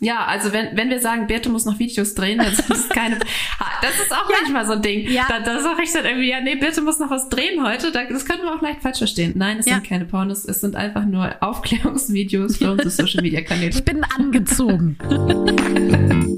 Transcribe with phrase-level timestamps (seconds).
[0.00, 3.18] Ja, also wenn, wenn wir sagen, Birte muss noch Videos drehen, dann sind das keine.
[3.18, 4.36] das ist auch ja.
[4.40, 5.10] manchmal so ein Ding.
[5.10, 5.26] Ja.
[5.28, 7.90] Da, da sage ich dann irgendwie, ja, nee, Birte muss noch was drehen heute.
[7.90, 9.32] Das können wir auch leicht falsch verstehen.
[9.36, 9.74] Nein, es ja.
[9.74, 13.70] sind keine Pornos, es sind einfach nur Aufklärungsvideos für unsere Social Media Kanäle.
[13.70, 14.98] Ich bin angezogen.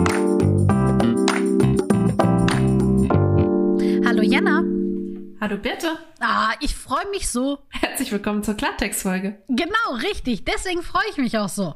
[5.43, 5.97] Hallo Birte.
[6.19, 7.57] Ah, ich freue mich so.
[7.69, 9.41] Herzlich willkommen zur Klartext-Folge.
[9.47, 10.45] Genau, richtig.
[10.45, 11.73] Deswegen freue ich mich auch so.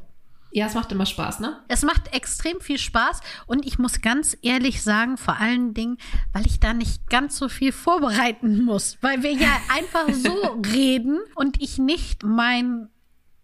[0.52, 1.64] Ja, es macht immer Spaß, ne?
[1.66, 5.98] Es macht extrem viel Spaß und ich muss ganz ehrlich sagen, vor allen Dingen,
[6.32, 11.18] weil ich da nicht ganz so viel vorbereiten muss, weil wir ja einfach so reden
[11.34, 12.88] und ich nicht mein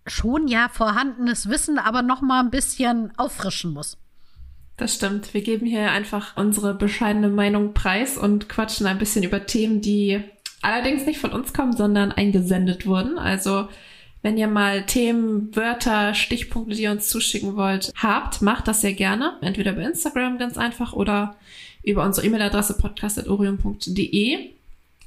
[0.07, 3.99] schon ja vorhandenes Wissen aber noch mal ein bisschen auffrischen muss.
[4.83, 5.33] Das stimmt.
[5.33, 10.21] Wir geben hier einfach unsere bescheidene Meinung preis und quatschen ein bisschen über Themen, die
[10.61, 13.17] allerdings nicht von uns kommen, sondern eingesendet wurden.
[13.17, 13.69] Also
[14.23, 18.95] wenn ihr mal Themen, Wörter, Stichpunkte, die ihr uns zuschicken wollt, habt, macht das sehr
[18.95, 19.35] gerne.
[19.41, 21.37] Entweder bei Instagram ganz einfach oder
[21.85, 24.51] über unsere E-Mail-Adresse podcast.orion.de.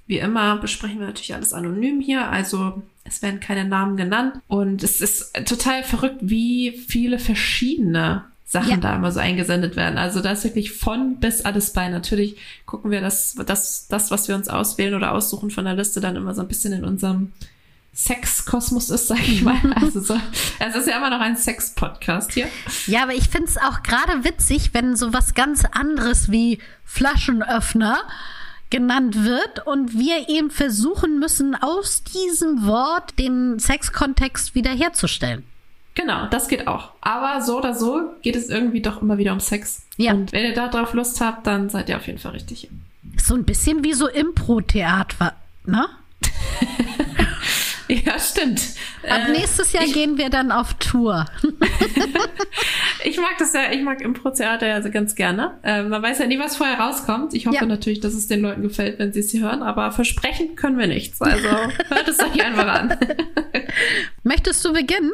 [0.08, 4.40] Wie immer besprechen wir natürlich alles anonym hier, also es werden keine Namen genannt.
[4.48, 8.24] Und es ist total verrückt, wie viele verschiedene
[8.56, 8.78] Sachen ja.
[8.78, 9.98] da immer so eingesendet werden.
[9.98, 11.90] Also da ist wirklich von bis alles bei.
[11.90, 16.00] Natürlich gucken wir das, das, das, was wir uns auswählen oder aussuchen von der Liste,
[16.00, 17.34] dann immer so ein bisschen in unserem
[17.94, 19.58] Sexkosmos ist, sag ich mal.
[19.76, 20.18] Also so,
[20.60, 22.48] es ist ja immer noch ein Sex-Podcast hier.
[22.88, 27.98] Ja, aber ich finde es auch gerade witzig, wenn so was ganz anderes wie Flaschenöffner
[28.70, 35.44] genannt wird und wir eben versuchen müssen, aus diesem Wort den Sexkontext wiederherzustellen.
[35.96, 36.92] Genau, das geht auch.
[37.00, 39.82] Aber so oder so geht es irgendwie doch immer wieder um Sex.
[39.96, 40.12] Ja.
[40.12, 42.70] Und wenn ihr da drauf Lust habt, dann seid ihr auf jeden Fall richtig.
[43.18, 45.34] So ein bisschen wie so Impro-Theater,
[45.66, 45.88] ne?
[47.88, 48.62] ja, stimmt.
[49.08, 51.26] Ab äh, nächstes Jahr ich, gehen wir dann auf Tour.
[53.06, 55.60] ich mag das ja, ich mag Impro-Theater ja ganz gerne.
[55.64, 57.34] Äh, man weiß ja nie, was vorher rauskommt.
[57.34, 57.66] Ich hoffe ja.
[57.66, 60.88] natürlich, dass es den Leuten gefällt, wenn sie es hier hören, aber versprechen können wir
[60.88, 61.22] nichts.
[61.22, 62.98] Also hört es euch einfach an.
[64.24, 65.12] Möchtest du beginnen?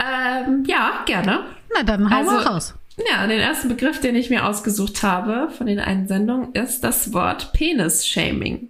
[0.00, 1.40] Ähm, ja, gerne.
[1.74, 2.74] Na, dann hau also, mal raus.
[3.10, 7.52] Ja, den ersten Begriff, den ich mir ausgesucht habe von den Einsendungen, ist das Wort
[7.52, 8.68] Penis-Shaming.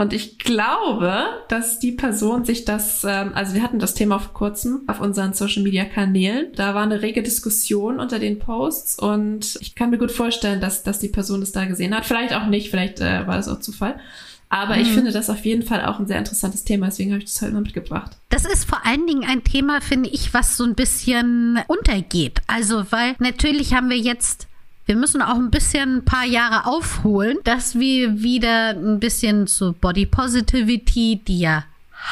[0.00, 4.32] Und ich glaube, dass die Person sich das, ähm, also wir hatten das Thema vor
[4.32, 6.46] kurzem auf unseren Social Media Kanälen.
[6.54, 10.82] Da war eine rege Diskussion unter den Posts und ich kann mir gut vorstellen, dass,
[10.82, 12.06] dass die Person das da gesehen hat.
[12.06, 14.00] Vielleicht auch nicht, vielleicht äh, war das auch Zufall.
[14.50, 14.82] Aber mhm.
[14.82, 17.40] ich finde das auf jeden Fall auch ein sehr interessantes Thema, deswegen habe ich das
[17.40, 18.18] heute mal mitgebracht.
[18.28, 22.40] Das ist vor allen Dingen ein Thema, finde ich, was so ein bisschen untergeht.
[22.46, 24.48] Also, weil natürlich haben wir jetzt
[24.86, 29.72] wir müssen auch ein bisschen ein paar Jahre aufholen, dass wir wieder ein bisschen zu
[29.72, 31.64] Body Positivity, die ja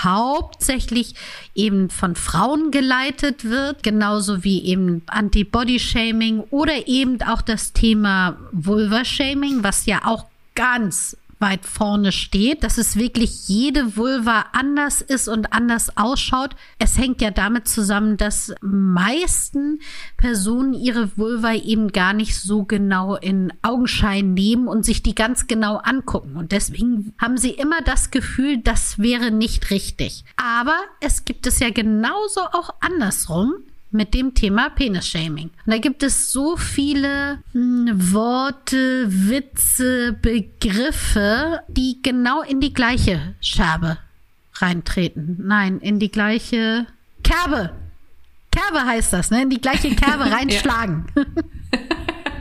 [0.05, 1.17] hauptsächlich
[1.57, 9.65] eben von Frauen geleitet wird, genauso wie eben Anti-Body-Shaming oder eben auch das Thema Vulva-Shaming,
[9.65, 15.53] was ja auch ganz weit vorne steht, dass es wirklich jede Vulva anders ist und
[15.53, 16.57] anders ausschaut.
[16.79, 19.81] Es hängt ja damit zusammen, dass meisten
[20.17, 25.47] Personen ihre Vulva eben gar nicht so genau in Augenschein nehmen und sich die ganz
[25.47, 26.37] genau angucken.
[26.37, 30.25] Und deswegen haben sie immer das Gefühl, das wäre nicht richtig.
[30.37, 33.55] Aber es gibt es ja genauso auch andersrum
[33.91, 35.51] mit dem Thema Penisshaming.
[35.67, 43.35] Und da gibt es so viele hm, Worte, Witze, Begriffe, die genau in die gleiche
[43.41, 43.99] Scherbe
[44.55, 45.37] reintreten.
[45.43, 46.87] Nein, in die gleiche
[47.23, 47.71] Kerbe.
[48.51, 49.43] Kerbe heißt das, ne?
[49.43, 51.07] In die gleiche Kerbe reinschlagen.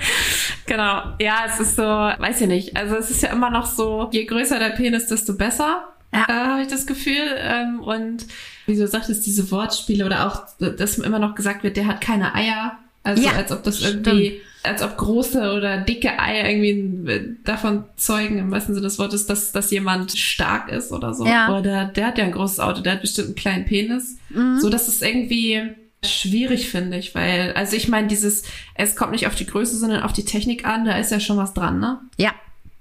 [0.65, 1.13] genau.
[1.19, 2.77] Ja, es ist so, weiß ich nicht.
[2.77, 5.93] Also es ist ja immer noch so, je größer der Penis, desto besser.
[6.13, 6.25] Ja.
[6.27, 7.35] Äh, Habe ich das Gefühl.
[7.37, 8.25] Ähm, und
[8.65, 12.35] wie du sagtest, diese Wortspiele oder auch, dass immer noch gesagt wird, der hat keine
[12.35, 12.77] Eier.
[13.03, 14.41] Also ja, als ob das irgendwie, stimmt.
[14.63, 19.53] als ob große oder dicke Eier irgendwie davon zeugen, im wahrsten Sinne des Wortes, dass,
[19.53, 21.25] dass jemand stark ist oder so.
[21.25, 21.57] Ja.
[21.57, 24.17] Oder der hat ja ein großes Auto, der hat bestimmt einen kleinen Penis.
[24.29, 24.59] Mhm.
[24.59, 25.71] So, dass es irgendwie
[26.03, 28.43] schwierig, finde ich, weil, also ich meine, dieses,
[28.75, 31.37] es kommt nicht auf die Größe, sondern auf die Technik an, da ist ja schon
[31.37, 31.99] was dran, ne?
[32.17, 32.33] Ja,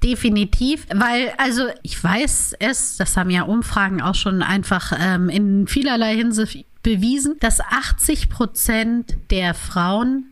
[0.06, 5.66] definitiv, weil also ich weiß es, das haben ja Umfragen auch schon einfach ähm, in
[5.66, 10.26] vielerlei Hinsicht bewiesen, dass 80 Prozent der Frauen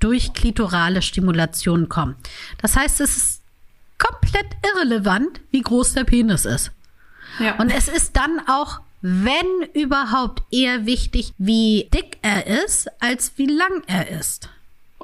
[0.00, 2.16] durch klitorale Stimulation kommen.
[2.60, 3.42] Das heißt, es ist
[3.98, 6.72] komplett irrelevant, wie groß der Penis ist.
[7.38, 7.56] Ja.
[7.58, 13.44] Und es ist dann auch wenn überhaupt eher wichtig, wie dick er ist, als wie
[13.44, 14.48] lang er ist.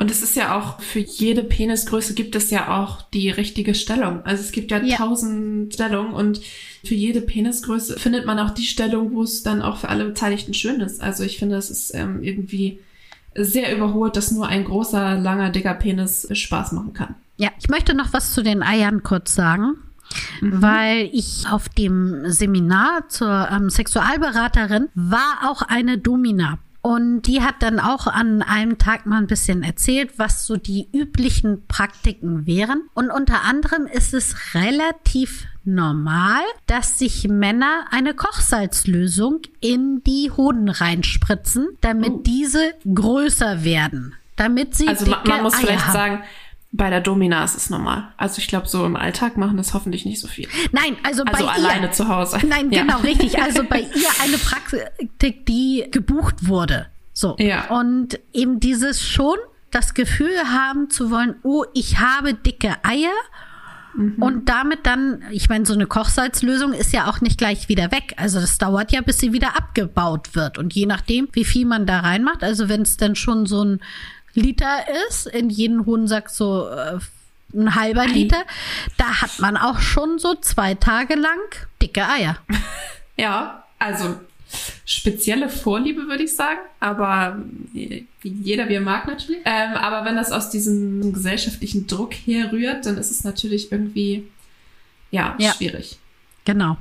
[0.01, 4.25] Und es ist ja auch, für jede Penisgröße gibt es ja auch die richtige Stellung.
[4.25, 4.97] Also es gibt ja, Ja.
[4.97, 6.41] tausend Stellungen und
[6.83, 10.55] für jede Penisgröße findet man auch die Stellung, wo es dann auch für alle Beteiligten
[10.55, 11.03] schön ist.
[11.03, 12.81] Also ich finde, es ist ähm, irgendwie
[13.35, 17.15] sehr überholt, dass nur ein großer, langer, dicker Penis Spaß machen kann.
[17.37, 19.75] Ja, ich möchte noch was zu den Eiern kurz sagen.
[20.41, 26.59] Weil ich auf dem Seminar zur ähm, Sexualberaterin war auch eine Domina.
[26.83, 30.89] Und die hat dann auch an einem Tag mal ein bisschen erzählt, was so die
[30.95, 32.83] üblichen Praktiken wären.
[32.95, 40.69] Und unter anderem ist es relativ normal, dass sich Männer eine Kochsalzlösung in die Hoden
[40.71, 42.23] reinspritzen, damit Oh.
[42.25, 44.15] diese größer werden.
[44.37, 45.93] Damit sie Also man, dicke man muss Eier vielleicht haben.
[45.93, 46.23] sagen,
[46.73, 48.13] bei der Domina ist es normal.
[48.17, 50.49] Also ich glaube, so im Alltag machen das hoffentlich nicht so viel.
[50.71, 51.93] Nein, also, Also bei alleine ihr.
[51.93, 52.39] zu Hause.
[52.47, 52.83] Nein, Ja.
[52.83, 53.41] genau, richtig.
[53.43, 56.87] Also bei ihr eine Praktik, die gebucht wurde.
[57.13, 57.35] So.
[57.39, 57.67] Ja.
[57.71, 59.37] Und eben dieses schon
[59.73, 63.11] das Gefühl haben zu wollen, oh, ich habe dicke Eier.
[63.95, 64.15] Mhm.
[64.23, 68.15] Und damit dann, ich meine, so eine Kochsalzlösung ist ja auch nicht gleich wieder weg.
[68.17, 70.57] Also das dauert ja, bis sie wieder abgebaut wird.
[70.59, 73.81] Und je nachdem, wie viel man da reinmacht, also wenn es dann schon so ein
[74.41, 76.99] Liter ist, in jeden Hodensack so äh,
[77.55, 78.45] ein halber Liter,
[78.97, 81.39] da hat man auch schon so zwei Tage lang
[81.83, 82.37] dicke Eier.
[83.17, 84.19] Ja, also
[84.87, 86.61] spezielle Vorliebe, würde ich sagen.
[86.81, 87.39] Aber
[88.23, 89.43] jeder wie er mag natürlich.
[89.45, 94.27] Ähm, aber wenn das aus diesem gesellschaftlichen Druck herrührt, dann ist es natürlich irgendwie,
[95.11, 95.53] ja, Ja.
[95.53, 95.99] schwierig.
[96.47, 96.79] Genau.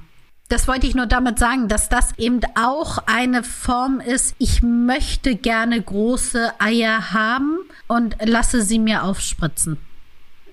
[0.50, 4.36] Das wollte ich nur damit sagen, dass das eben auch eine Form ist.
[4.40, 9.78] Ich möchte gerne große Eier haben und lasse sie mir aufspritzen.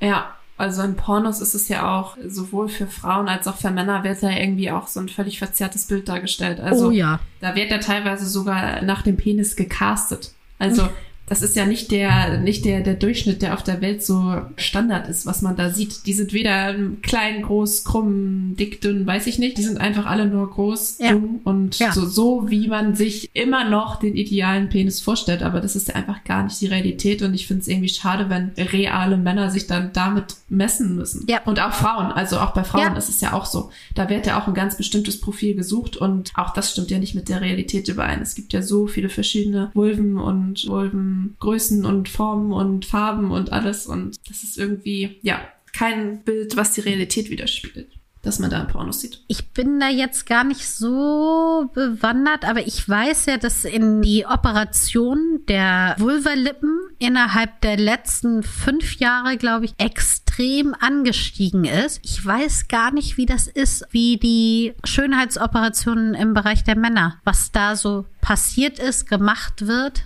[0.01, 4.05] Ja, also in Pornos ist es ja auch sowohl für Frauen als auch für Männer
[4.05, 6.61] wird ja irgendwie auch so ein völlig verzerrtes Bild dargestellt.
[6.61, 7.19] Also oh ja.
[7.41, 10.33] da wird ja teilweise sogar nach dem Penis gecastet.
[10.59, 10.89] Also
[11.27, 15.09] das ist ja nicht der, nicht der, der Durchschnitt, der auf der Welt so Standard
[15.09, 16.07] ist, was man da sieht.
[16.07, 19.59] Die sind weder klein, groß, krumm, dick, dünn, weiß ich nicht.
[19.59, 21.13] Die sind einfach alle nur groß, Ja.
[21.13, 21.93] dumm und Ja.
[21.93, 25.43] so, so, wie man sich immer noch den idealen Penis vorstellt.
[25.43, 28.31] Aber das ist ja einfach gar nicht die Realität und ich finde es irgendwie schade,
[28.31, 31.25] wenn reale Männer sich dann damit messen müssen.
[31.29, 31.41] Ja.
[31.45, 33.71] Und auch Frauen, also auch bei Frauen ist es ja auch so.
[33.97, 37.17] Da wird ja auch ein ganz bestimmtes Profil gesucht und auch das stimmt ja nicht
[37.17, 38.23] mit der Realität überein.
[38.23, 40.69] Es gibt ja so viele verschiedene Vulven und
[41.17, 45.41] Vulvengrößen und Formen und Farben und alles und das ist irgendwie, ja,
[45.73, 47.89] kein Bild, was die Realität widerspiegelt,
[48.23, 49.23] dass man da Pornos sieht.
[49.29, 54.25] Ich bin da jetzt gar nicht so bewandert, aber ich weiß ja, dass in die
[54.27, 62.01] Operation der Vulvalippen innerhalb der letzten fünf Jahre, glaube ich, extrem angestiegen ist.
[62.03, 67.53] Ich weiß gar nicht, wie das ist, wie die Schönheitsoperationen im Bereich der Männer, was
[67.53, 70.05] da so passiert ist, gemacht wird.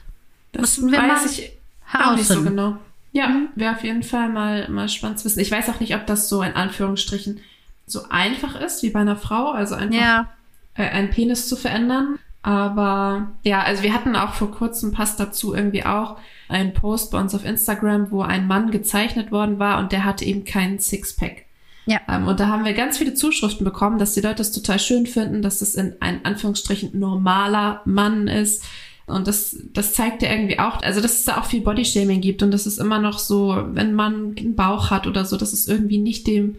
[0.52, 1.52] Das Müssen wir weiß mal ich
[1.92, 2.76] auch nicht so genau.
[3.12, 5.40] Ja, wäre auf jeden Fall mal, mal spannend zu wissen.
[5.40, 7.40] Ich weiß auch nicht, ob das so in Anführungsstrichen
[7.86, 10.28] so einfach ist wie bei einer Frau, also einfach Ja,
[10.74, 12.18] äh, einen Penis zu verändern.
[12.42, 16.16] Aber ja, also wir hatten auch vor kurzem, passt dazu irgendwie auch,
[16.48, 20.24] einen Post bei uns auf Instagram, wo ein Mann gezeichnet worden war und der hatte
[20.24, 21.44] eben keinen Sixpack.
[21.86, 22.00] ja.
[22.08, 25.06] Ähm, und da haben wir ganz viele Zuschriften bekommen, dass die Leute das total schön
[25.06, 28.64] finden, dass das in ein Anführungsstrichen normaler Mann ist.
[29.10, 32.42] Und das, das zeigt ja irgendwie auch, also dass es da auch viel Bodyshaming gibt
[32.42, 35.68] und dass es immer noch so, wenn man einen Bauch hat oder so, dass es
[35.68, 36.56] irgendwie nicht dem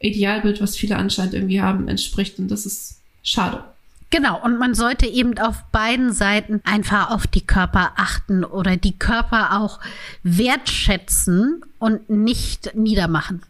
[0.00, 2.38] Idealbild, was viele anscheinend irgendwie haben, entspricht.
[2.38, 3.64] Und das ist schade.
[4.10, 8.92] Genau, und man sollte eben auf beiden Seiten einfach auf die Körper achten oder die
[8.92, 9.80] Körper auch
[10.22, 13.42] wertschätzen und nicht niedermachen.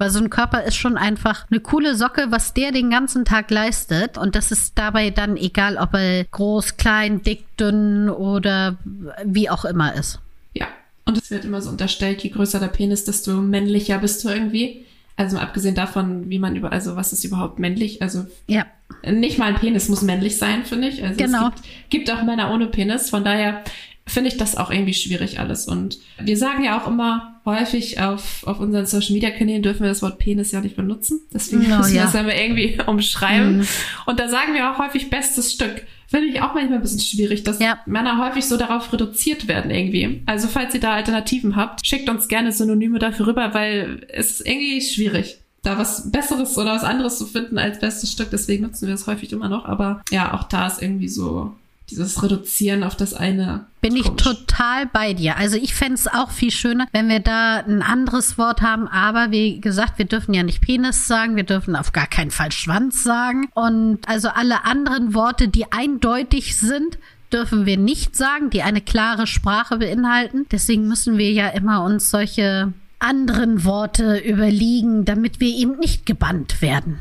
[0.00, 3.50] Weil so ein Körper ist schon einfach eine coole Socke, was der den ganzen Tag
[3.50, 4.16] leistet.
[4.16, 8.78] Und das ist dabei dann egal, ob er groß, klein, dick, dünn oder
[9.26, 10.18] wie auch immer ist.
[10.54, 10.68] Ja.
[11.04, 14.86] Und es wird immer so unterstellt, je größer der Penis, desto männlicher bist du irgendwie.
[15.18, 18.00] Also abgesehen davon, wie man über, also was ist überhaupt männlich?
[18.00, 18.64] Also Ja,
[19.04, 21.04] nicht mal ein Penis muss männlich sein, finde ich.
[21.04, 21.48] Also Genau.
[21.48, 23.10] es gibt, gibt auch Männer ohne Penis.
[23.10, 23.62] Von daher
[24.10, 25.66] finde ich das auch irgendwie schwierig alles.
[25.66, 29.88] Und wir sagen ja auch immer häufig auf, auf unseren Social Media Kanälen dürfen wir
[29.88, 31.20] das Wort Penis ja nicht benutzen.
[31.32, 32.04] Deswegen Oh, müssen wir ja.
[32.04, 33.58] das aber irgendwie umschreiben.
[33.58, 33.66] Mhm.
[34.06, 35.86] Und da sagen wir auch häufig bestes Stück.
[36.06, 37.78] Finde ich auch manchmal ein bisschen schwierig, dass Ja.
[37.86, 40.22] Männer häufig so darauf reduziert werden irgendwie.
[40.26, 44.46] Also falls ihr da Alternativen habt, schickt uns gerne Synonyme dafür rüber, weil es ist
[44.46, 48.30] irgendwie schwierig da was Besseres oder was anderes zu finden als bestes Stück.
[48.30, 49.66] Deswegen nutzen wir es häufig immer noch.
[49.66, 51.54] Aber ja, auch da ist irgendwie so
[51.90, 53.66] dieses Reduzieren auf das eine.
[53.80, 55.36] Bin ich total bei dir.
[55.36, 58.88] Also ich fände es auch viel schöner, wenn wir da ein anderes Wort haben.
[58.88, 62.52] Aber wie gesagt, wir dürfen ja nicht Penis sagen, wir dürfen auf gar keinen Fall
[62.52, 63.48] Schwanz sagen.
[63.54, 66.98] Und also alle anderen Worte, die eindeutig sind,
[67.32, 70.46] dürfen wir nicht sagen, die eine klare Sprache beinhalten.
[70.50, 76.60] Deswegen müssen wir ja immer uns solche anderen Worte überlegen, damit wir eben nicht gebannt
[76.60, 76.98] werden.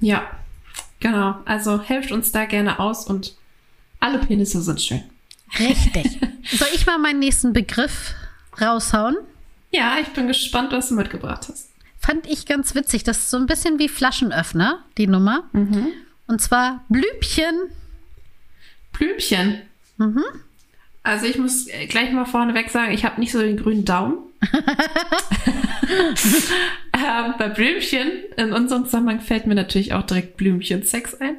[0.00, 0.22] Ja,
[1.00, 1.36] genau.
[1.46, 3.34] Also helft uns da gerne aus und
[4.06, 5.02] alle Penisse sind schön.
[5.58, 6.18] Richtig.
[6.50, 8.14] Soll ich mal meinen nächsten Begriff
[8.60, 9.16] raushauen?
[9.72, 11.70] Ja, ich bin gespannt, was du mitgebracht hast.
[11.98, 13.02] Fand ich ganz witzig.
[13.04, 15.44] Das ist so ein bisschen wie Flaschenöffner, die Nummer.
[15.52, 15.88] Mhm.
[16.28, 17.54] Und zwar Blübchen.
[18.92, 19.62] Blümchen.
[19.98, 20.22] Mhm.
[21.02, 24.18] Also ich muss gleich mal vorneweg sagen, ich habe nicht so den grünen Daumen.
[26.92, 31.36] ähm, bei Blümchen, in unserem Zusammenhang fällt mir natürlich auch direkt Blümchen-Sex ein.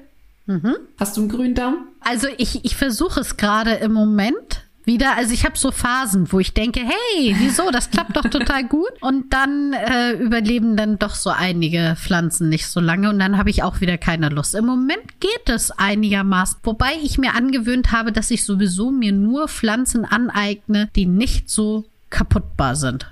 [0.48, 0.75] Mhm.
[0.98, 1.88] Hast du einen grünen Daumen?
[2.00, 5.18] Also ich, ich versuche es gerade im Moment wieder.
[5.18, 8.89] Also ich habe so Phasen, wo ich denke, hey, wieso, das klappt doch total gut.
[9.01, 13.50] Und dann äh, überleben dann doch so einige Pflanzen nicht so lange und dann habe
[13.50, 14.56] ich auch wieder keine Lust.
[14.56, 19.50] Im Moment geht es einigermaßen, wobei ich mir angewöhnt habe, dass ich sowieso mir nur
[19.50, 23.12] Pflanzen aneigne, die nicht so kaputtbar sind.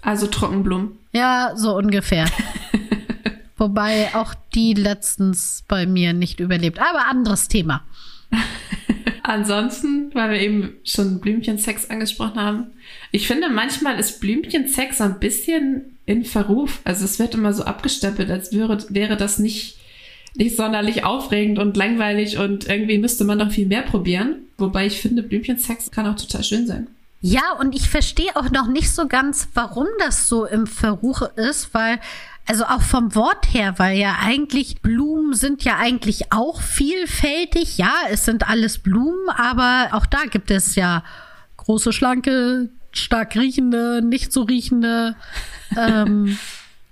[0.00, 0.92] Also Trockenblumen.
[1.12, 2.26] Ja, so ungefähr.
[3.62, 6.80] Wobei auch die letztens bei mir nicht überlebt.
[6.80, 7.84] Aber anderes Thema.
[9.22, 12.72] Ansonsten, weil wir eben schon Blümchensex angesprochen haben,
[13.12, 16.80] ich finde, manchmal ist Blümchensex ein bisschen in Verruf.
[16.82, 19.78] Also es wird immer so abgestempelt, als wäre, wäre das nicht,
[20.34, 24.38] nicht sonderlich aufregend und langweilig und irgendwie müsste man noch viel mehr probieren.
[24.58, 26.88] Wobei ich finde, Blümchensex kann auch total schön sein.
[27.24, 31.72] Ja, und ich verstehe auch noch nicht so ganz, warum das so im Verruch ist,
[31.72, 32.00] weil
[32.46, 37.78] also auch vom Wort her, weil ja eigentlich Blumen sind ja eigentlich auch vielfältig.
[37.78, 41.04] Ja, es sind alles Blumen, aber auch da gibt es ja
[41.58, 45.14] große, schlanke, stark riechende, nicht so riechende,
[45.76, 46.36] ähm,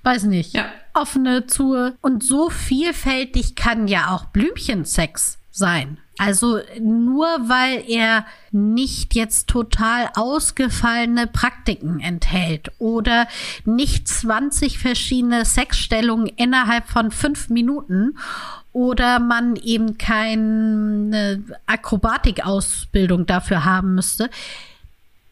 [0.04, 0.66] weiß nicht, ja.
[0.94, 1.94] offene, zu.
[2.00, 5.98] Und so vielfältig kann ja auch Blümchensex sein.
[6.18, 13.26] Also nur weil er nicht jetzt total ausgefallene Praktiken enthält oder
[13.64, 18.18] nicht 20 verschiedene Sexstellungen innerhalb von fünf Minuten
[18.72, 24.30] oder man eben keine Akrobatikausbildung dafür haben müsste,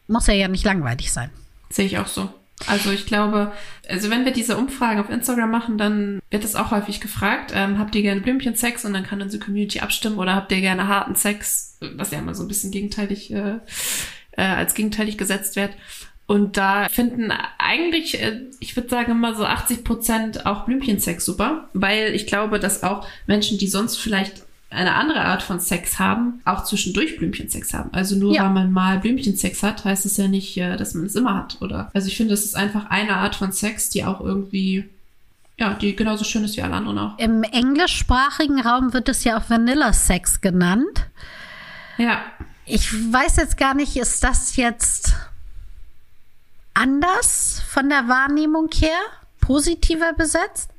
[0.07, 1.29] muss er ja nicht langweilig sein.
[1.69, 2.33] Sehe ich auch so.
[2.67, 3.51] Also ich glaube,
[3.87, 7.79] also wenn wir diese Umfragen auf Instagram machen, dann wird es auch häufig gefragt, ähm,
[7.79, 10.19] habt ihr gerne Blümchen-Sex und dann kann unsere Community abstimmen.
[10.19, 13.59] Oder habt ihr gerne harten Sex, was ja immer so ein bisschen gegenteilig, äh,
[14.31, 15.71] äh, als gegenteilig gesetzt wird.
[16.27, 21.69] Und da finden eigentlich, äh, ich würde sagen immer so 80 Prozent auch Blümchensex super,
[21.73, 26.41] weil ich glaube, dass auch Menschen, die sonst vielleicht eine andere Art von Sex haben,
[26.45, 27.89] auch zwischendurch Blümchensex haben.
[27.91, 28.43] Also nur ja.
[28.43, 31.57] weil man mal Blümchensex hat, heißt es ja nicht, äh, dass man es immer hat,
[31.61, 31.89] oder?
[31.93, 34.85] Also ich finde, es ist einfach eine Art von Sex, die auch irgendwie,
[35.57, 37.17] ja, die genauso schön ist wie alle anderen auch.
[37.17, 41.07] Im englischsprachigen Raum wird es ja auch Vanilla Sex genannt.
[41.97, 42.21] Ja.
[42.65, 45.15] Ich weiß jetzt gar nicht, ist das jetzt
[46.75, 48.99] anders von der Wahrnehmung her?
[49.41, 50.69] Positiver besetzt?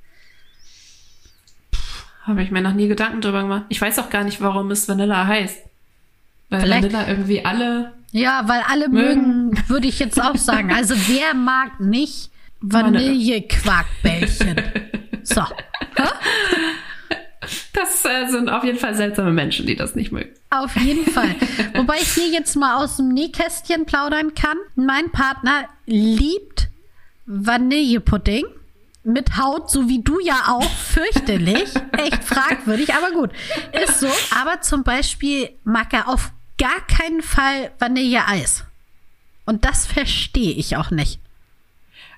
[2.23, 3.65] Habe ich mir noch nie Gedanken drüber gemacht.
[3.69, 5.59] Ich weiß auch gar nicht, warum es Vanilla heißt.
[6.51, 7.93] Weil Vielleicht, Vanilla irgendwie alle.
[8.13, 10.73] Ja, weil alle mögen, mögen würde ich jetzt auch sagen.
[10.73, 14.57] Also wer mag nicht Vanillequarkbällchen?
[15.23, 15.43] so.
[17.73, 20.31] Das äh, sind auf jeden Fall seltsame Menschen, die das nicht mögen.
[20.51, 21.35] Auf jeden Fall.
[21.75, 24.59] Wobei ich hier jetzt mal aus dem Nähkästchen plaudern kann.
[24.77, 26.69] Mein Partner liebt
[27.27, 28.45] Vanillepudding
[29.03, 31.71] mit Haut, so wie du ja auch, fürchterlich.
[31.97, 33.31] Echt fragwürdig, aber gut.
[33.73, 34.09] Ist so.
[34.39, 38.65] Aber zum Beispiel mag er auf gar keinen Fall Vanilleeis.
[39.47, 41.21] Und das verstehe ich auch nicht.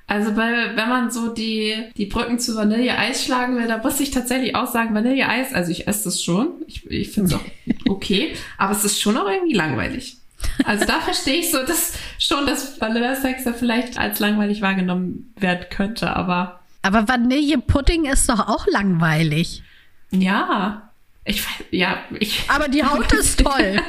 [0.09, 4.11] Also weil, wenn man so die, die Brücken zu Vanilleeis schlagen will, da muss ich
[4.11, 6.49] tatsächlich auch sagen, Vanilleeis, also ich esse das schon.
[6.67, 7.45] Ich, ich finde es auch
[7.89, 10.17] okay, aber es ist schon auch irgendwie langweilig.
[10.65, 15.67] Also da verstehe ich so dass schon, dass Vanillesex da vielleicht als langweilig wahrgenommen werden
[15.71, 19.63] könnte, aber aber Vanillepudding ist doch auch langweilig.
[20.11, 20.91] Ja.
[21.25, 22.45] Ich, ja, ich.
[22.49, 23.81] Aber die Haut ist toll.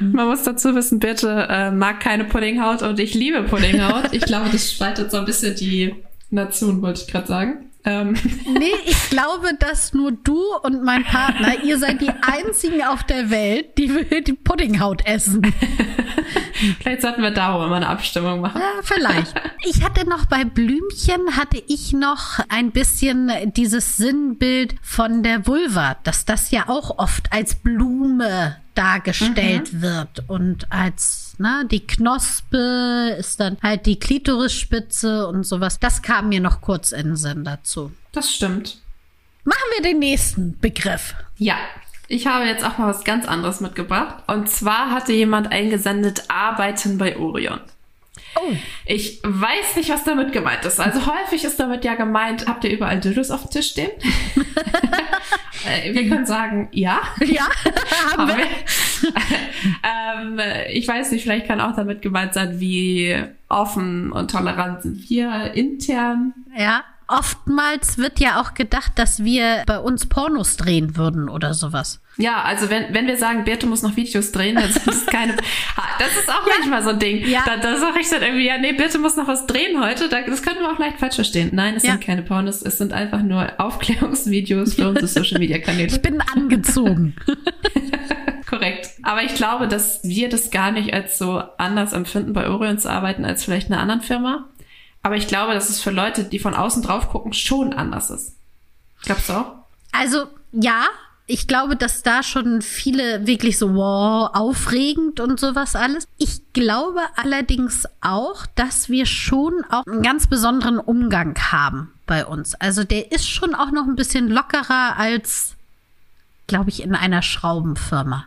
[0.00, 4.12] Man muss dazu wissen, bitte äh, mag keine Puddinghaut und ich liebe Puddinghaut.
[4.12, 5.94] Ich glaube, das spaltet so ein bisschen die
[6.30, 7.70] Nation, wollte ich gerade sagen.
[7.84, 8.14] Ähm.
[8.58, 13.30] Nee, ich glaube, dass nur du und mein Partner, ihr seid die einzigen auf der
[13.30, 13.88] Welt, die
[14.22, 15.42] die Puddinghaut essen.
[16.80, 18.60] Vielleicht sollten wir darüber mal eine Abstimmung machen.
[18.60, 19.34] Ja, vielleicht.
[19.68, 25.96] Ich hatte noch bei Blümchen, hatte ich noch ein bisschen dieses Sinnbild von der Vulva,
[26.04, 29.82] dass das ja auch oft als Blume dargestellt mhm.
[29.82, 35.80] wird und als ne, die Knospe ist dann halt die Klitorisspitze und sowas.
[35.80, 37.92] Das kam mir noch kurz in den Sinn dazu.
[38.12, 38.78] Das stimmt.
[39.44, 41.14] Machen wir den nächsten Begriff.
[41.38, 41.56] Ja,
[42.08, 44.24] ich habe jetzt auch mal was ganz anderes mitgebracht.
[44.26, 47.60] Und zwar hatte jemand eingesendet Arbeiten bei Orion.
[48.36, 48.52] Oh.
[48.86, 50.80] Ich weiß nicht, was damit gemeint ist.
[50.80, 53.90] Also häufig ist damit ja gemeint, habt ihr überall Dildos auf dem Tisch stehen?
[55.66, 57.00] Äh, wir können sagen, ja.
[57.20, 57.48] Ja,
[58.16, 58.46] haben wir.
[59.82, 65.10] ähm, ich weiß nicht, vielleicht kann auch damit gemeint sein, wie offen und tolerant sind
[65.10, 66.32] wir intern.
[66.56, 72.00] Ja oftmals wird ja auch gedacht, dass wir bei uns Pornos drehen würden oder sowas.
[72.18, 75.36] Ja, also wenn, wenn wir sagen, Birte muss noch Videos drehen, dann sind das keine.
[75.98, 76.52] das ist auch ja.
[76.58, 77.26] manchmal so ein Ding.
[77.26, 77.44] Ja.
[77.46, 80.08] Da, da sage ich dann irgendwie, ja, nee, Birte muss noch was drehen heute.
[80.08, 81.50] Das können wir auch leicht falsch verstehen.
[81.52, 81.92] Nein, es ja.
[81.92, 85.86] sind keine Pornos, es sind einfach nur Aufklärungsvideos für unsere Social Media Kanäle.
[85.86, 87.16] Ich bin angezogen.
[88.48, 88.88] Korrekt.
[89.02, 92.90] Aber ich glaube, dass wir das gar nicht als so anders empfinden, bei Orion zu
[92.90, 94.48] arbeiten, als vielleicht in einer anderen Firma.
[95.08, 98.36] Aber ich glaube, dass es für Leute, die von außen drauf gucken, schon anders ist.
[99.04, 99.54] Glaubst du auch?
[99.90, 100.82] Also, ja.
[101.26, 106.06] Ich glaube, dass da schon viele wirklich so, wow, aufregend und sowas alles.
[106.18, 112.54] Ich glaube allerdings auch, dass wir schon auch einen ganz besonderen Umgang haben bei uns.
[112.56, 115.56] Also der ist schon auch noch ein bisschen lockerer als,
[116.48, 118.26] glaube ich, in einer Schraubenfirma.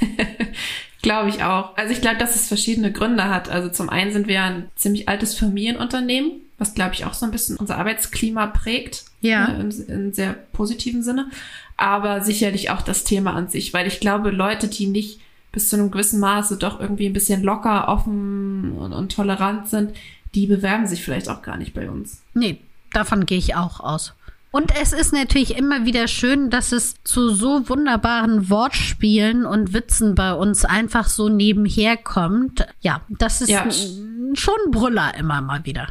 [1.02, 1.76] Glaube ich auch.
[1.76, 3.48] Also ich glaube, dass es verschiedene Gründe hat.
[3.48, 7.32] Also zum einen sind wir ein ziemlich altes Familienunternehmen, was glaube ich auch so ein
[7.32, 9.04] bisschen unser Arbeitsklima prägt.
[9.20, 9.48] Ja.
[9.48, 11.28] Äh, Im, Im sehr positiven Sinne.
[11.76, 15.18] Aber sicherlich auch das Thema an sich, weil ich glaube, Leute, die nicht
[15.50, 19.94] bis zu einem gewissen Maße doch irgendwie ein bisschen locker, offen und, und tolerant sind,
[20.34, 22.22] die bewerben sich vielleicht auch gar nicht bei uns.
[22.32, 22.58] Nee,
[22.92, 24.14] davon gehe ich auch aus.
[24.52, 30.14] Und es ist natürlich immer wieder schön, dass es zu so wunderbaren Wortspielen und Witzen
[30.14, 32.66] bei uns einfach so nebenher kommt.
[32.82, 33.66] Ja, das ist ja.
[33.70, 35.88] schon ein Brüller immer mal wieder.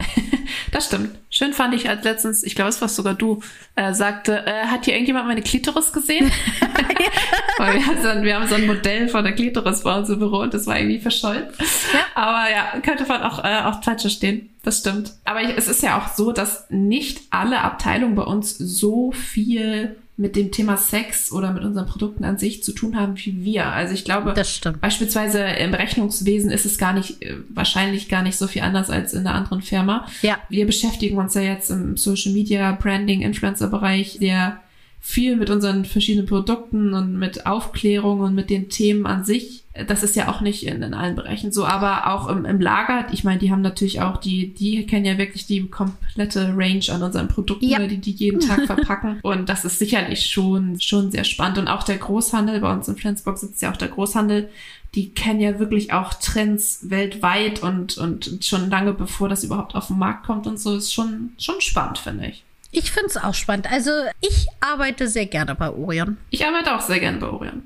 [0.72, 1.10] das stimmt.
[1.28, 3.42] Schön fand ich als letztens, ich glaube, es war sogar du,
[3.76, 6.32] äh, sagte, äh, hat hier irgendjemand meine Klitoris gesehen?
[7.60, 10.08] Weil wir haben, so ein, wir haben so ein Modell von der Klitoris bei uns
[10.08, 11.44] im Büro und das war irgendwie verschollen.
[11.92, 12.00] Ja.
[12.14, 14.48] Aber ja, könnte man auch, äh, auch falsch verstehen.
[14.62, 15.12] Das stimmt.
[15.24, 19.96] Aber ich, es ist ja auch so, dass nicht alle Abteilungen bei uns so viel
[20.16, 23.66] mit dem Thema Sex oder mit unseren Produkten an sich zu tun haben wie wir.
[23.68, 24.80] Also ich glaube, das stimmt.
[24.80, 29.14] beispielsweise im Rechnungswesen ist es gar nicht, äh, wahrscheinlich gar nicht so viel anders als
[29.14, 30.06] in einer anderen Firma.
[30.20, 30.38] Ja.
[30.50, 34.60] Wir beschäftigen uns ja jetzt im Social Media, Branding, Influencer-Bereich sehr
[35.02, 39.64] viel mit unseren verschiedenen Produkten und mit Aufklärung und mit den Themen an sich.
[39.88, 43.06] Das ist ja auch nicht in, in allen Bereichen so, aber auch im, im Lager.
[43.12, 47.02] Ich meine, die haben natürlich auch die, die kennen ja wirklich die komplette Range an
[47.02, 47.78] unseren Produkten, ja.
[47.86, 49.20] die die jeden Tag verpacken.
[49.22, 51.56] Und das ist sicherlich schon, schon sehr spannend.
[51.56, 54.50] Und auch der Großhandel, bei uns in Flensburg sitzt ja auch der Großhandel,
[54.94, 59.86] die kennen ja wirklich auch Trends weltweit und, und schon lange bevor das überhaupt auf
[59.86, 62.44] den Markt kommt und so, ist schon, schon spannend, finde ich.
[62.72, 63.70] Ich finde es auch spannend.
[63.70, 66.16] Also ich arbeite sehr gerne bei Orion.
[66.30, 67.62] Ich arbeite auch sehr gerne bei Orion.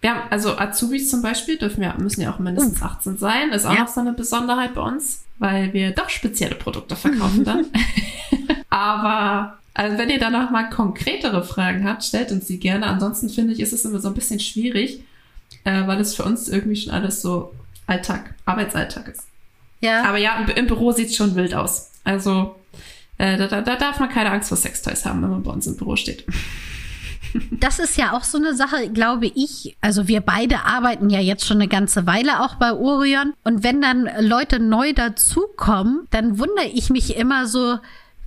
[0.00, 3.18] Wir haben, also Azubis zum Beispiel dürfen ja, müssen ja auch mindestens 18 uh.
[3.18, 3.50] sein.
[3.50, 3.80] Ist auch ja.
[3.80, 7.66] noch so eine Besonderheit bei uns, weil wir doch spezielle Produkte verkaufen dann.
[8.70, 12.86] Aber also wenn ihr da noch mal konkretere Fragen habt, stellt uns die gerne.
[12.86, 15.02] Ansonsten finde ich, ist es immer so ein bisschen schwierig,
[15.64, 17.54] äh, weil es für uns irgendwie schon alles so
[17.86, 19.26] Alltag, Arbeitsalltag ist.
[19.80, 20.04] Ja.
[20.04, 21.90] Aber ja, im, im Büro sieht es schon wild aus.
[22.04, 22.56] Also
[23.18, 25.66] äh, da, da, da darf man keine Angst vor Sextoys haben, wenn man bei uns
[25.66, 26.24] im Büro steht.
[27.50, 29.76] Das ist ja auch so eine Sache, glaube ich.
[29.80, 33.34] Also wir beide arbeiten ja jetzt schon eine ganze Weile auch bei Orion.
[33.44, 37.78] Und wenn dann Leute neu dazukommen, dann wundere ich mich immer so,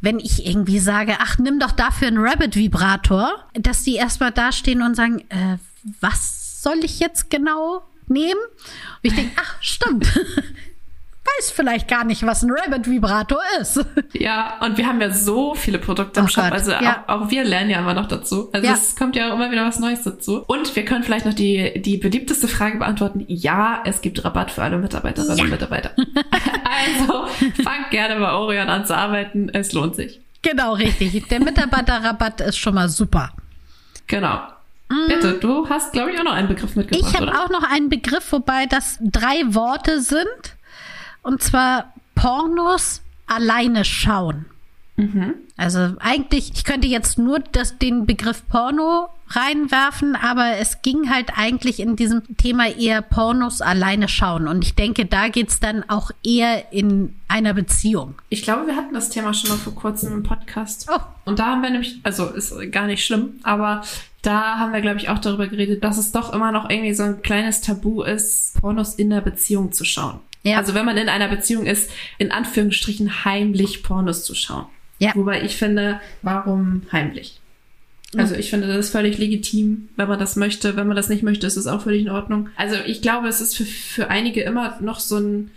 [0.02, 4.96] wenn ich irgendwie sage, ach, nimm doch dafür einen Rabbit-Vibrator, dass die erstmal dastehen und
[4.96, 5.58] sagen, äh,
[6.02, 8.40] was soll ich jetzt genau nehmen?
[8.40, 10.08] Und ich denke, ach, stimmt.
[11.38, 13.86] weiß vielleicht gar nicht, was ein Rabbit-Vibrator ist.
[14.12, 16.46] Ja, und wir haben ja so viele Produkte im oh Shop.
[16.46, 16.54] Gott.
[16.54, 17.06] Also ja.
[17.08, 18.50] auch, auch, wir lernen ja immer noch dazu.
[18.52, 18.74] Also ja.
[18.74, 20.44] es kommt ja immer wieder was Neues dazu.
[20.48, 23.24] Und wir können vielleicht noch die, die beliebteste Frage beantworten.
[23.28, 25.44] Ja, es gibt Rabatt für alle Mitarbeiterinnen ja.
[25.44, 25.92] und Mitarbeiter.
[25.96, 27.28] also
[27.64, 29.50] fangt gerne bei Orion an zu arbeiten.
[29.54, 30.20] Es lohnt sich.
[30.42, 31.28] Genau, richtig.
[31.28, 33.32] Der Mitarbeiterrabatt ist schon mal super.
[34.08, 34.42] Genau.
[34.90, 35.08] Mm.
[35.08, 37.14] Bitte, du hast, glaube ich, auch noch einen Begriff mitgebracht.
[37.14, 40.26] Ich habe auch noch einen Begriff, wobei das drei Worte sind.
[41.30, 44.46] Und zwar Pornos alleine schauen.
[45.58, 51.38] Also eigentlich, ich könnte jetzt nur das, den Begriff Porno reinwerfen, aber es ging halt
[51.38, 54.48] eigentlich in diesem Thema eher Pornos alleine schauen.
[54.48, 58.16] Und ich denke, da geht's dann auch eher in einer Beziehung.
[58.30, 60.90] Ich glaube, wir hatten das Thema schon mal vor kurzem im Podcast.
[60.92, 61.00] Oh.
[61.26, 63.84] Und da haben wir nämlich, also ist gar nicht schlimm, aber
[64.24, 67.04] da haben wir, glaube ich, auch darüber geredet, dass es doch immer noch irgendwie so
[67.04, 70.22] ein kleines Tabu ist, Pornos in der Beziehung zu schauen.
[70.44, 70.58] Ja.
[70.58, 74.66] Also wenn man in einer Beziehung ist, in Anführungsstrichen heimlich Pornos zu schauen.
[75.00, 75.12] Ja.
[75.16, 77.40] Wobei ich finde, warum heimlich?
[78.18, 80.76] Also ich finde, das ist völlig legitim, wenn man das möchte.
[80.76, 82.50] Wenn man das nicht möchte, ist es auch völlig in Ordnung.
[82.56, 85.52] Also ich glaube, es ist für, für einige immer noch so ein,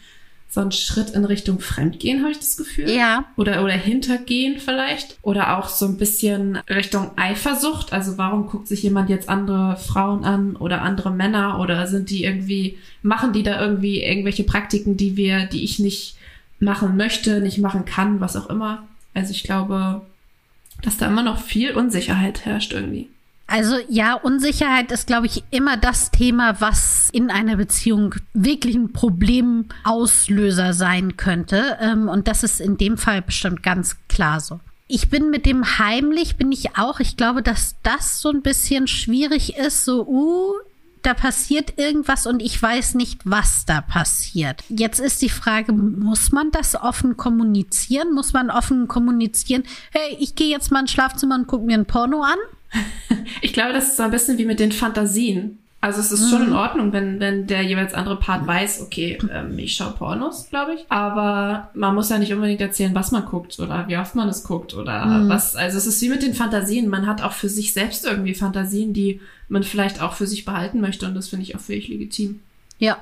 [0.54, 2.90] so ein Schritt in Richtung Fremdgehen, habe ich das Gefühl.
[2.90, 3.24] Ja.
[3.36, 5.16] Oder, oder Hintergehen vielleicht.
[5.22, 7.94] Oder auch so ein bisschen Richtung Eifersucht.
[7.94, 11.58] Also warum guckt sich jemand jetzt andere Frauen an oder andere Männer?
[11.58, 16.16] Oder sind die irgendwie, machen die da irgendwie irgendwelche Praktiken, die wir, die ich nicht
[16.60, 18.86] machen möchte, nicht machen kann, was auch immer.
[19.14, 20.02] Also ich glaube,
[20.82, 23.08] dass da immer noch viel Unsicherheit herrscht irgendwie.
[23.52, 28.94] Also ja, Unsicherheit ist, glaube ich, immer das Thema, was in einer Beziehung wirklich ein
[28.94, 31.76] Problemauslöser sein könnte.
[31.78, 34.60] Ähm, und das ist in dem Fall bestimmt ganz klar so.
[34.88, 36.98] Ich bin mit dem heimlich, bin ich auch.
[36.98, 39.84] Ich glaube, dass das so ein bisschen schwierig ist.
[39.84, 40.54] So, uh,
[41.02, 44.62] da passiert irgendwas und ich weiß nicht, was da passiert.
[44.68, 48.12] Jetzt ist die Frage, muss man das offen kommunizieren?
[48.12, 49.64] Muss man offen kommunizieren?
[49.90, 52.38] Hey, ich gehe jetzt mal ins Schlafzimmer und gucke mir ein Porno an?
[53.40, 55.61] Ich glaube, das ist so ein bisschen wie mit den Fantasien.
[55.82, 59.58] Also es ist schon in Ordnung, wenn, wenn der jeweils andere Part weiß, okay, ähm,
[59.58, 60.86] ich schaue Pornos, glaube ich.
[60.88, 64.44] Aber man muss ja nicht unbedingt erzählen, was man guckt oder wie oft man es
[64.44, 65.56] guckt oder was.
[65.56, 66.88] Also es ist wie mit den Fantasien.
[66.88, 70.80] Man hat auch für sich selbst irgendwie Fantasien, die man vielleicht auch für sich behalten
[70.80, 72.38] möchte und das finde ich auch völlig legitim.
[72.78, 72.98] Ja.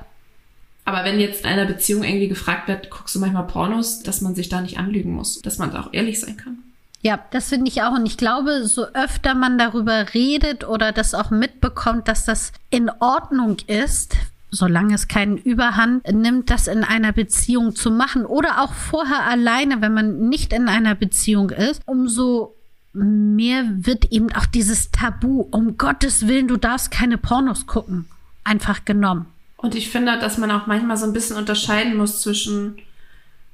[0.87, 4.35] Aber wenn jetzt in einer Beziehung irgendwie gefragt wird, guckst du manchmal Pornos, dass man
[4.35, 6.61] sich da nicht anlügen muss, dass man da auch ehrlich sein kann.
[7.03, 7.93] Ja, das finde ich auch.
[7.93, 12.91] Und ich glaube, so öfter man darüber redet oder das auch mitbekommt, dass das in
[13.01, 14.17] Ordnung ist,
[14.51, 19.81] solange es keinen Überhand nimmt, das in einer Beziehung zu machen oder auch vorher alleine,
[19.81, 22.55] wenn man nicht in einer Beziehung ist, umso
[22.93, 28.07] mehr wird eben auch dieses Tabu, um Gottes Willen, du darfst keine Pornos gucken,
[28.45, 29.27] einfach genommen.
[29.57, 32.79] Und ich finde, dass man auch manchmal so ein bisschen unterscheiden muss zwischen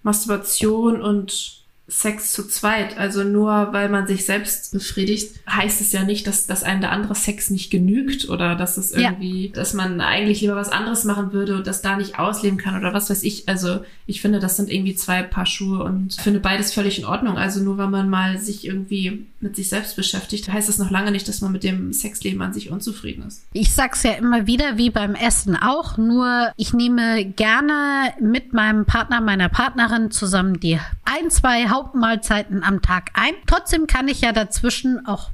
[0.03, 2.99] Masturbation und Sex zu zweit.
[2.99, 6.91] Also nur weil man sich selbst befriedigt, heißt es ja nicht, dass, dass einem der
[6.91, 9.11] andere Sex nicht genügt oder dass es Ja.
[9.11, 12.77] irgendwie, dass man eigentlich lieber was anderes machen würde und das da nicht ausleben kann
[12.77, 13.49] oder was weiß ich.
[13.49, 17.39] Also ich finde, das sind irgendwie zwei Paar Schuhe und finde beides völlig in Ordnung.
[17.39, 21.11] Also nur weil man mal sich irgendwie mit sich selbst beschäftigt, heißt das noch lange
[21.11, 23.45] nicht, dass man mit dem Sexleben an sich unzufrieden ist.
[23.53, 28.85] Ich sag's ja immer wieder, wie beim Essen auch, nur ich nehme gerne mit meinem
[28.85, 33.35] Partner, meiner Partnerin zusammen die ein, zwei Hauptmahlzeiten am Tag ein.
[33.47, 35.31] Trotzdem kann ich ja dazwischen auch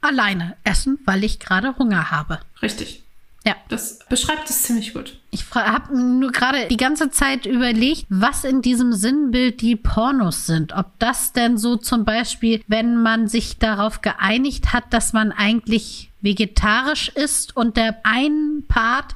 [0.00, 2.38] alleine essen, weil ich gerade Hunger habe.
[2.62, 3.02] Richtig.
[3.46, 3.54] Ja.
[3.68, 5.20] Das beschreibt es ziemlich gut.
[5.30, 10.72] Ich habe nur gerade die ganze Zeit überlegt, was in diesem Sinnbild die Pornos sind.
[10.72, 16.10] Ob das denn so zum Beispiel, wenn man sich darauf geeinigt hat, dass man eigentlich
[16.22, 19.14] vegetarisch ist und der ein Part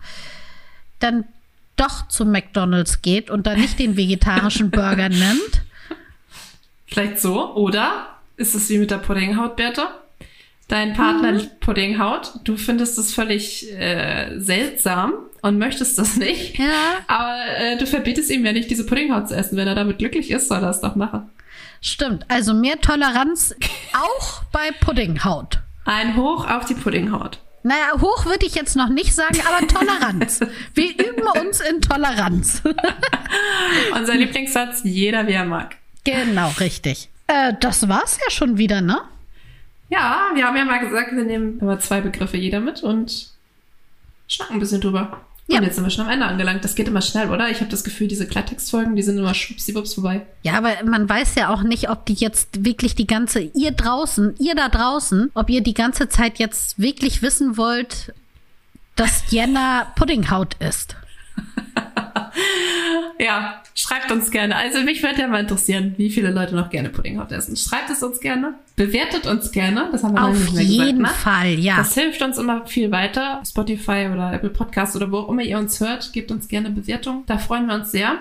[1.01, 1.25] dann
[1.75, 5.63] doch zu McDonald's geht und dann nicht den vegetarischen Burger nimmt.
[6.87, 7.55] Vielleicht so.
[7.57, 10.00] Oder ist es wie mit der Puddinghaut, Bertha?
[10.71, 12.33] Dein Partner liebt Puddinghaut.
[12.45, 16.59] Du findest es völlig äh, seltsam und möchtest das nicht.
[16.61, 16.99] Ja.
[17.09, 19.57] Aber äh, du verbietest ihm ja nicht, diese Puddinghaut zu essen.
[19.57, 21.29] Wenn er damit glücklich ist, soll er es doch machen.
[21.81, 22.25] Stimmt.
[22.29, 23.53] Also mehr Toleranz
[23.93, 25.59] auch bei Puddinghaut.
[25.87, 27.41] Ein Hoch auf die Puddinghaut.
[27.65, 30.39] Naja, hoch würde ich jetzt noch nicht sagen, aber Toleranz.
[30.75, 32.63] Wir üben uns in Toleranz.
[33.99, 35.75] Unser Lieblingssatz, jeder wie er mag.
[36.05, 37.09] Genau, richtig.
[37.27, 39.01] Äh, das war's ja schon wieder, ne?
[39.91, 43.31] Ja, wir haben ja mal gesagt, wir nehmen immer zwei Begriffe jeder mit und
[44.29, 45.21] schnacken ein bisschen drüber.
[45.49, 45.59] Ja.
[45.59, 46.63] Und jetzt sind wir schon am Ende angelangt.
[46.65, 47.51] Das geht immer schnell, oder?
[47.51, 50.25] Ich habe das Gefühl, diese Klartextfolgen, die sind immer schwuppsiwupps vorbei.
[50.43, 54.37] Ja, aber man weiß ja auch nicht, ob die jetzt wirklich die ganze, ihr draußen,
[54.39, 58.15] ihr da draußen, ob ihr die ganze Zeit jetzt wirklich wissen wollt,
[58.95, 60.95] dass Jenna Puddinghaut ist.
[63.19, 64.57] Ja, schreibt uns gerne.
[64.57, 67.57] Also mich würde ja mal interessieren, wie viele Leute noch gerne Puddinghaut essen.
[67.57, 68.55] Schreibt es uns gerne.
[68.77, 69.89] Bewertet uns gerne.
[69.93, 71.23] Das haben wir Auf nicht mehr jeden gesagt, ne?
[71.23, 71.77] Fall, ja.
[71.77, 73.43] Das hilft uns immer viel weiter.
[73.47, 77.25] Spotify oder Apple Podcast oder wo auch immer ihr uns hört, gebt uns gerne Bewertung.
[77.27, 78.19] Da freuen wir uns sehr.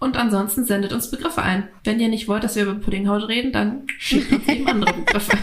[0.00, 1.68] Und ansonsten sendet uns Begriffe ein.
[1.84, 5.38] Wenn ihr nicht wollt, dass wir über Puddinghaut reden, dann schickt uns eben andere Begriffe.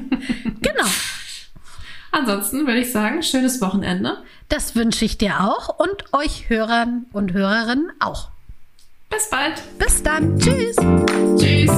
[2.12, 4.18] Ansonsten würde ich sagen, schönes Wochenende.
[4.48, 8.28] Das wünsche ich dir auch und euch Hörern und Hörerinnen auch.
[9.10, 9.62] Bis bald.
[9.78, 10.38] Bis dann.
[10.38, 10.76] Tschüss.
[11.36, 11.70] Tschüss.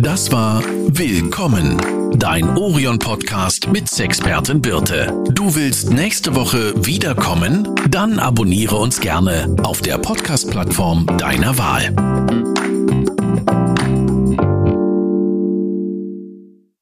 [0.00, 0.62] Das war
[0.98, 1.78] Willkommen,
[2.16, 5.12] dein Orion-Podcast mit Sexpertin Birte.
[5.32, 7.68] Du willst nächste Woche wiederkommen?
[7.90, 12.45] Dann abonniere uns gerne auf der Podcast-Plattform deiner Wahl.